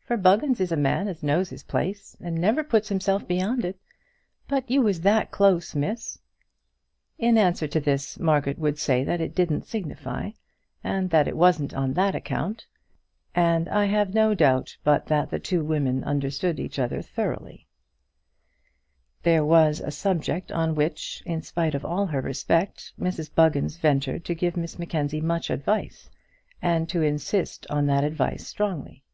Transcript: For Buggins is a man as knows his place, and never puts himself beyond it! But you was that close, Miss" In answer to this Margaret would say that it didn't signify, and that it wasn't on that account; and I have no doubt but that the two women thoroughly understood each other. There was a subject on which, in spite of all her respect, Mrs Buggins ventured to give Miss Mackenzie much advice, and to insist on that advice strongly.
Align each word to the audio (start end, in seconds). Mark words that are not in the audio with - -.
For 0.00 0.16
Buggins 0.16 0.60
is 0.60 0.72
a 0.72 0.76
man 0.76 1.06
as 1.06 1.22
knows 1.22 1.50
his 1.50 1.62
place, 1.62 2.16
and 2.20 2.34
never 2.40 2.64
puts 2.64 2.88
himself 2.88 3.28
beyond 3.28 3.64
it! 3.64 3.78
But 4.48 4.68
you 4.68 4.82
was 4.82 5.02
that 5.02 5.30
close, 5.30 5.72
Miss" 5.76 6.18
In 7.26 7.38
answer 7.38 7.68
to 7.68 7.78
this 7.78 8.18
Margaret 8.18 8.58
would 8.58 8.76
say 8.76 9.04
that 9.04 9.20
it 9.20 9.36
didn't 9.36 9.66
signify, 9.66 10.32
and 10.82 11.10
that 11.10 11.28
it 11.28 11.36
wasn't 11.36 11.74
on 11.74 11.92
that 11.94 12.16
account; 12.16 12.66
and 13.36 13.68
I 13.68 13.84
have 13.84 14.12
no 14.12 14.34
doubt 14.34 14.76
but 14.82 15.06
that 15.06 15.30
the 15.30 15.38
two 15.38 15.62
women 15.62 16.00
thoroughly 16.00 16.10
understood 16.10 16.58
each 16.58 16.80
other. 16.80 17.00
There 19.22 19.44
was 19.44 19.78
a 19.80 19.92
subject 19.92 20.50
on 20.50 20.74
which, 20.74 21.22
in 21.24 21.40
spite 21.42 21.76
of 21.76 21.84
all 21.84 22.06
her 22.06 22.20
respect, 22.20 22.92
Mrs 22.98 23.32
Buggins 23.32 23.76
ventured 23.76 24.24
to 24.24 24.34
give 24.34 24.56
Miss 24.56 24.76
Mackenzie 24.76 25.20
much 25.20 25.50
advice, 25.50 26.10
and 26.60 26.88
to 26.88 27.00
insist 27.00 27.64
on 27.70 27.86
that 27.86 28.02
advice 28.02 28.44
strongly. 28.44 29.04